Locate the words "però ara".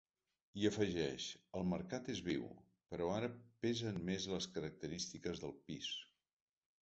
2.93-3.29